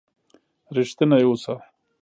رښتينی 0.75 1.19
اوسه 1.25 1.53